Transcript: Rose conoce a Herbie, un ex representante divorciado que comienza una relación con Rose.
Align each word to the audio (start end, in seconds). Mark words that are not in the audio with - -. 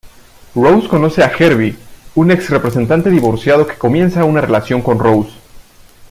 Rose 0.55 0.87
conoce 0.87 1.21
a 1.23 1.29
Herbie, 1.31 1.77
un 2.15 2.31
ex 2.31 2.49
representante 2.49 3.11
divorciado 3.11 3.67
que 3.67 3.77
comienza 3.77 4.25
una 4.25 4.41
relación 4.41 4.81
con 4.81 4.97
Rose. 4.97 5.29